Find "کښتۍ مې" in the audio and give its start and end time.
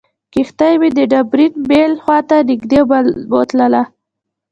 0.33-0.89